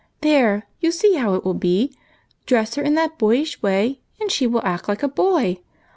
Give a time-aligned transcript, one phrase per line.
[0.21, 0.65] "There!
[0.79, 1.93] you see how it will be;
[2.47, 5.59] dress her in that boyish way and she will act like a boy.